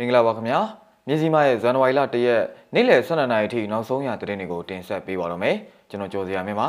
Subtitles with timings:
[0.00, 0.60] မင်္ဂလာပါခင်ဗျာ
[1.08, 2.42] မြစည်းမရဲ့ဇန်နဝါရီလ1ရက်
[2.74, 5.56] နေ့လယ်12နာရီအထိနောက်ဆုံးရသတင်းတွေကိုတင်ဆက်ပေးပါတော့မယ်
[5.90, 6.68] ကျွန်တော်ကျော်စရာမင်းပါ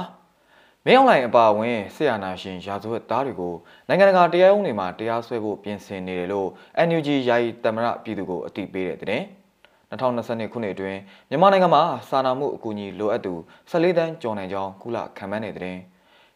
[0.85, 3.53] မင်းအောင်လိုင်အပါအဝင်ဆရာနာရှင်ရာဇဝတ်သားတွေကို
[3.87, 6.47] နိုင်ငံတကာတရားရုံးတွေမှာတရားစွဲဖို့ပြင်ဆင်နေတယ်လို့
[6.87, 9.23] NUG ယာယီတမရပြည်သူကိုအသိပေးတဲ့သတင်း
[9.91, 10.99] 2022ခုနှစ်အတွင်း
[11.29, 13.33] မြန်မာနိုင်ငံမှာစာနာမှုအကူအညီလိုအပ်သူ
[13.71, 15.79] 14တန်းကျော်နိုင်ကြောင်းကုလခံမှန်းတဲ့သတင်း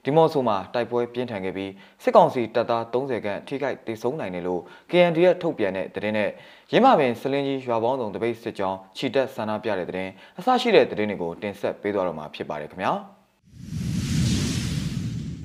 [0.05, 1.71] ဒီမော့ဆိုမှာတိုက်ပွဲပြင်းထန်ခဲ့ပြီး
[2.03, 4.61] စစ်ကောင်စီတပ်သား30ခန့်ထိခိုက်ဒေဆုံးနိုင်တယ်လို့
[4.91, 6.29] KNDF ထုတ်ပြန်တဲ့သတင်းနဲ့
[6.71, 12.93] ရင်းမပင်စလင်းကြီးရွာပေါင်းစုံတပိတ်စစ်ကြောင်းခြိတက်ဆန္ဒပြတဲ့သတင်းအစရှိတဲ့သတင်းတွေကိုတင်ဆက်ပေးသွားတော့မှာဖြစ်ပါတယ်ခင်ဗျာ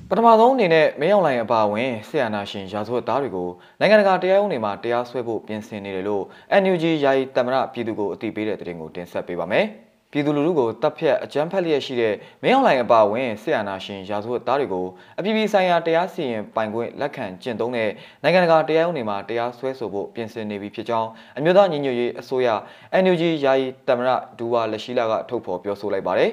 [0.09, 3.49] ပထမဆုံးအနေနဲ့မင်းအောင်လှိုင်အပါအဝင်ဆီယနာရှင်ရာဇဝတ်သားတွေကို
[3.79, 6.23] နိုင်ငံတကာတရားရုံးတွေမှာတရားစွဲဖို့ပြင်ဆင်နေတယ်လို့
[6.61, 9.67] NUG ယာယီတမရပြည်သူကိုအသိပေးတဲ့သတင်းကိုတင်ဆက်ပေးပါမယ်။
[10.11, 12.13] ပြည်သူလူထုကိုတပ်ဖြတ်အကြမ်းဖက်လျက်ရှိတဲ့
[12.43, 14.85] မင်းအောင်လှိုင်အပါအဝင်ဆီယနာရှင်ရာဇဝတ်သားတွေကို
[15.19, 17.89] အပြည်ပြည်ဆိုင်ရာတရားစီရင်ပိုင်ခွင့်လက်ခံကျင့်သုံးတဲ့
[18.23, 22.47] နိုင်ငံတကာတရားရုံးတွေမှာတရားစွဲဆိုဖို့ပြင်ဆင်နေပြီဖြစ်ကြောင်းအမျိုးသားညီညွတ်ရေးအစိုးရ
[23.03, 26.31] NUG ယာယီတမရဒူဝါလက်ရှိလာကထုတ်ဖော်ပြောဆိုလိုက်ပါတယ်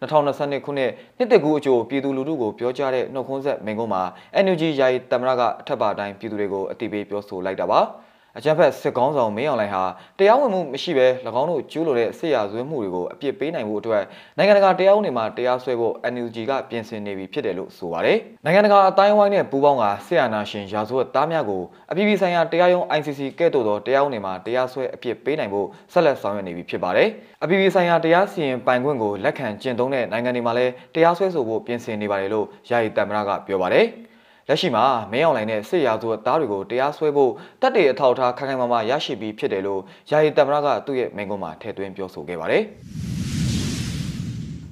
[0.00, 4.02] 2022ခုနှစ်နှစ်တကူအကျိုးပြည်သူလူထုကိုပြောကြားတဲ့နှုတ်ခွန်းဆက်မိန့်ခွန်းမှာ
[4.44, 7.80] NUG ယာယီတမရကအထက်ပါတိုင်းပြည်သူတွေကိုအတိပေးပြောဆိုလိုက်တာပါ။
[8.36, 9.84] အကြမ်းဖက်စစ်ကောင်းဆောင်မင်းအောင်လှိုင်ဟာ
[10.18, 11.06] တရားဝင်မှုမရှိဘဲ၎
[11.40, 14.02] င်းတို့ကျူးလွန်တဲ့စစ်ရာဇဝတ်မှုတွေကိုအပြစ်ပေးနိုင်မှုအတွက်
[14.36, 27.08] နိုင်ငံတကာတရားဥပဒေမှာတရားစွဲဖို့ NUG ကပြင်ဆင်နေပြီဖြစ်တယ်လို့ဆိုပါတယ်။နိုင်ငံတကာအတိုင်းအဝိုင်းနဲ့ပူးပေါင်းကစစ်အာဏာရှင်ရာဇဝတ်သားများကိုအပြည်ပြည်ဆိုင်ရာတရားရုံး ICC ကဲ့သို့သောတရားဥပဒေမှာတရားစွဲအပြစ်ပေးနိုင်ဖို့ဆက်လက်ဆောင်ရွက်နေပြီဖြစ်ပါတယ်။
[27.42, 33.86] အပြည်ပြည်ဆိုင်ရာတရားစီရင်ပိုင်ခွင့်ကိုလက်ခံကျင့်သုံးတဲ့နိုင်ငံတွေမှာလည်းတရားစွဲဆိုဖို့ပြင်ဆင်နေပါတယ်လို့ယာယီတမရကပြောပါတယ်။
[34.52, 42.62] လက်ရှိမှာမင်းအောင်လှိုင်နဲ့စစ်ရာဇဝတ်သားတွေကိုတရားစွဲဖို့တပ်တွေအထောက်ထားခိုင်ခိုင်မာမာရရှိပြီးဖြစ်တယ်လို့ယာယီတမရကသူ့ရဲ့မိန့်ခွန်းမှာထည့်သွင်းပြောဆိုခဲ့ပါတယ်။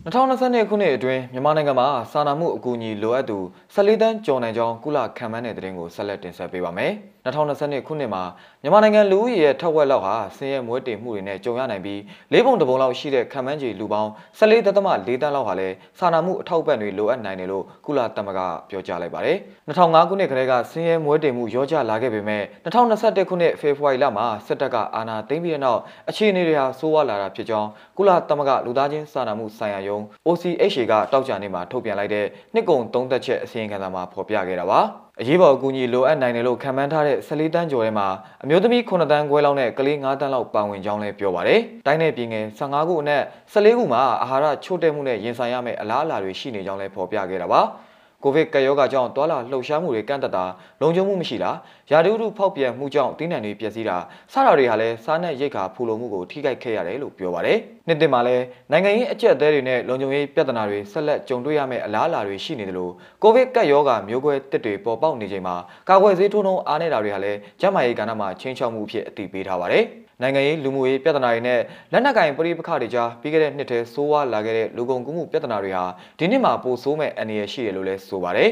[0.05, 3.39] 2022ခုနှစ်အတွင်းမြန်မာနိုင်ငံမှာစာနာမှုအကူအညီလိုအပ်သူ
[3.75, 6.93] 14တန်းကျော်နိုင်ကြောင်းကုလခံမှန်းတဲ့သတင်းကိုဆက်လက်တင်ဆက်ပေးပါမယ်။
[7.25, 8.23] 2022ခုနှစ်မှာ
[8.63, 12.01] မြန်မာနိုင်ငံလူဦးရေရဲ့ထက်ဝက်လောက်ဟာဆင်းရဲမွဲတေမှုတွေနဲ့ကြုံရနိုင်ပြီး
[12.33, 19.37] လေးပုံတစ်ပုံလောက်ရှိတဲ့ခံမှန်းကြီးလူပေါင်း14.4တန်းလောက်ဟာလည်းစာနာမှုအထောက်ပံ့တွေလိုအပ်နိုင်တယ်လို့ကုလသမဂ္ဂပြောကြားလိုက်ပါတယ်။
[19.69, 34.81] 2005ခုနှစ်ကတည်းကဆင်းရဲမွဲတေမှုရောကျလာခဲ့ပေမဲ့2021ခုနှစ်ဖေဖော်ဝါရီလမှာစစ်တပ်ကအာဏာသိမ်းပြီးတဲ့နောက်အခြေအနေတွေဟာဆိုးဝါးလာတာဖြစ်ကြောင်းကုလသမဂ္ဂလူသားချင်းစာနာမှုဆိုင်ရာယုံ OCHA ကတောက်ကြနေမှာထုတ်ပြန်လိုက်တဲ့နှစ်ကုန်သုံးသက်ချက်အစီရင်ခံစာမှာဖော်ပြခဲ့တာပါ
[35.23, 38.07] အရေးပေါ်အကူအညီလိုအပ်နိုင်တယ်လို့ခံမှန်းထားတဲ့14တန်းကျော်ထဲမှာ
[38.43, 43.23] အမျိုးသမီး9တန်းခွဲလောက်နဲ့ကလေး9တန်းလောက်ပါဝင်ကြောင်းလည်းပြောပါတယ်။တိုင်းနယ်ပြည်ငယ်15ခုအနက်
[43.53, 47.61] 14ခုမှာအာဟာရချို့တဲ့မှုနဲ့ရင်ဆိုင်ရမယ့်အလားအလာတွေရှိနေကြောင်းလည်းဖော်ပြခဲ့တာပါ။
[48.23, 50.45] ကိုဗစ်ကပ်ရောဂါကြောင့်တွာလာလှုပ်ရှားမှုတွေကန့်သက်တာ
[50.81, 51.51] လုံခြုံမှုမရှိတာ
[51.91, 53.97] ရာသီဥတုဖောက်ပြန်မှုကြောင့်တင်းနံတွေပျက်စီးတာ
[54.33, 62.93] စတာတွေဟာလည်းစားနပ်ရိက္ခာဖူလုံမှုကိုထိခိုက်ခဲ့ရတယ်လို့ပြောပါတယ်။နှစ်တင်မှာလည်းနိုင်ငံရေးအကျက်အသေးတွေနဲ့လုံခြုံရေးပြဿနာတွေဆက်လက်ကြုံတွေ့ရမယ့်အလားအလာတွေရှိနေတယ်လို့
[63.23, 65.57] ကိုဗစ်ကပ်ရောဂါမျိုးကွဲတစ်တွေပေါ်ပေါက်နေချိန်မှာ
[65.89, 69.87] ကာကွယ်ဆေးထိုးနှုန်းအားနေတာတွေဟာလည်းကျန်းမာရေးကဏ္ဍမှာချင်းချောက်မှုဖြစ်အသိပေးထားပါတယ်။
[70.23, 71.61] နိုင်ငံရေးလူမှုရေးပြဿနာတွေနဲ့
[71.93, 75.85] လက်နက်ကင်ပဋိပက္ခတွေကြားပြီးခဲ့တဲ့နှစ်ထဲဆိုးဝါးလာခဲ့တဲ့လူကုန်ကူးမှုပြဿနာတွေဟာ
[76.19, 78.51] ဒီနှစ်မှာပိုဆိုးမဲ့အနေရရှိတယ်လို့လည်းဆိုပါတယ်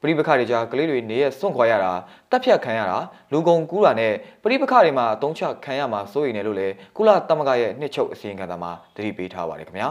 [0.00, 1.92] ပရိပခါတွေကြားကလေးတွေနေရစွန့်ခွာရတာ
[2.30, 2.98] တပ်ဖြတ်ခံရတာ
[3.32, 4.12] လူကုန်ကူးတာနဲ့
[4.42, 9.88] ပရိပခါတွေမှာအတုံးချခံရမှာစိုးရိမ်တယ်လို့လည်းကုလသမဂ္ဂရဲ့နှစ်ချုပ်အစီရင်ခံစာမှာသတိပေးထားပါတယ်ခင်ဗျာ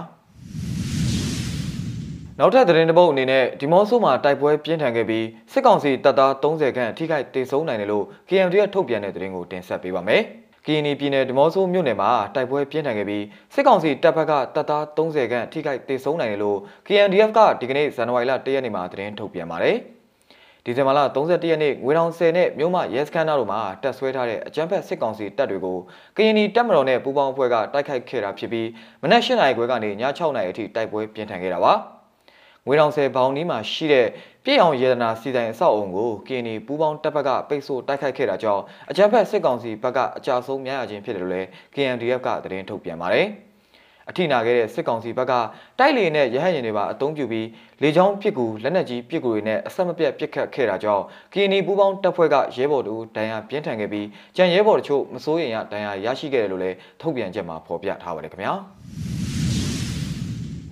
[2.39, 10.23] နောက်ထပ်သတင်းတစ်ပုဒ်အနေနဲ့ဒီမော့ဆိုမှာတိုက်ပွဲပြင်းထန်ခဲ့ပြီးစစ်ကောင်စီတပ်သား30ခန့်ထိခိုက်ဒေဆုံးနိုင်တယ်လို့ KMD ကထုတ်ပြန်တဲ့သတင်းကိုတင်ဆက်ပေးပါမယ်။
[10.65, 19.77] ကီနီပြည်နယ်ဒီမော့ဆိုမြို့နယ်မှာတိုက်ပွဲပြင်းထန်ခဲ့ပြီးစစ်ကောင်စီတပ်ဖက်ကတပ်သား30ခန့်ထိခိုက်ဒေဆုံးနိုင်တယ်လို့ KNDF ကဒီကနေ့ဇန်နဝါရီလ1ရက်နေ့မှာသတင်းထုတ်ပြန်ပါတယ်။
[20.65, 25.77] ဒီဇင်ဘာလ31ရက်နေ့ငွေတောင်10နဲ့မြို့မရဲစခန်းသားတို့မှာတပ်ဆွဲထားတဲ့အကြမ်းဖက်စစ်ကောင်စီတပ်တွေကို
[26.17, 28.67] ကရင်နီတပ်မတော်နဲ့ပူးပေါင်းအဖွဲ့ကတိုက်ခိုက်ခဲ့တာဖြစ်ပြီး
[29.01, 31.73] မနက်၈နာရီခွဲကနေည6နာရီအထိတိုက်ပွဲပြင်းထန်ခဲ့တာပါ။
[32.65, 34.07] ငွေတောင်ဆယ်ဘောင်နီးမှာရှိတဲ့
[34.49, 43.27] ပြည်အောင်ရေဒနာစီတိုင်းအဆောက်အုံကိုကင်းနီပူးပေါင်းတပ်ဘက်ကပိတ်ဆို့တိုက်ခိုက်ခဲ့တာကြောင့်အကြမ်းဖက်စစ်ကောင်စီဘက်ကအကြဆုံးများရခြင်းဖြစ်တယ်လို့လည်း KNDF ကသတင်းထုတ်ပြန်ပါတယ်။
[44.09, 45.33] အထိနာခဲ့တဲ့စစ်ကောင်စီဘက်က
[45.79, 47.47] တိုက်လေနဲ့ရဟတ်ရင်တွေပါအုံပြုပြီး
[47.81, 54.07] လေကြောင်းပစ်ကူလက်နက်ကြီးပစ်ကူတွေနဲ့အဆက်မပြတ်ပစ်ခတ်ခဲ့တာကြောင့်ကီနီပူပေါင်းတပ်ဖွဲ့ကရဲဘော်တို့ဒဏ်ရာပြင်းထန်ခဲ့ပြီး
[54.37, 58.53] ကြံရဲဘော်တို့ချို့မစိုးရင်ရဒဏ်ရာရရှိခဲ့တယ်လို့လည်းထုတ်ပြန်ချက်မှာဖော်ပြထားပါတယ်ခင်ဗျာ။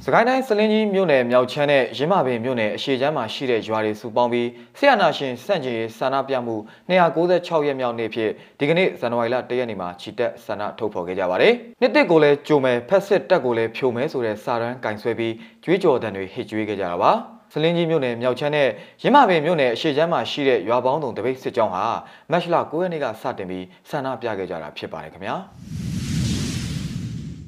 [0.10, 6.56] စကိုင်းတိုင်းစလင်းကြီးမြို့နယ်မြောက်ချမ်းနဲ့ရင်းမာပင်မြို့နယ်အရှေ့ချမ်းမှာရှိတဲ့ရွာတွေစုပေါင်းပြီးဆရာနာရှင်စန့်ကျင်ရေးဆန္ဒပြမှု
[6.90, 15.34] 296ရက်မြောက်နေ့ဖြစ်ဒီကနေ့ဇန်နဝါရီလ1ရက်နေ့မှာခြိတက်ဆန္ဒထုတ်ဖော်ခဲ့ကြပါတယ်။နှစ်တစ်ကိုလည်းကြိုမယ်ဖက်စစ်တက်ကိုလည်းဖြိုမယ်ဆိုတဲ့စာရန်ကင်ဆွဲပြီး
[15.64, 17.12] ကြွေးကြော်တံတွေဟစ်ကြွေးခဲ့ကြတာပါ။
[17.54, 18.68] စလင်းကြီးမြို့နယ်မြောက်ချမ်းနဲ့
[19.04, 21.86] ရင်းမာပင်မြို့နယ်အရှေ့ချမ်းမှာရှိတဲ့ရွာပေါင်းစုံတပိတ်စစ်ကြောင်းဟာ
[22.32, 25.38] မတ်လ9ရက်နေ့ကစတင်ပြီးဆန္ဒပြခဲ့ကြတာဖြစ်ပါတယ်ခင်ဗျာ။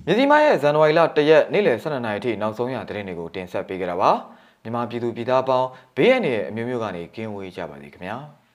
[0.05, 4.11] မြစည်းမရဲ့ဇန်နဝါရီလ၁ရက်နေ့လယ်12နာရီအထိနောက်ဆုံးရသတင်းတွေကိုတင်ဆက်ပေးကြတာပါ
[4.63, 8.17] မြန်မာပြည်သူပြည်သားပေါင်းဘေးအန္တရာယ်အမျိုးမျိုးကနေကင်းဝေးကြပါစေခင်ဗျာ။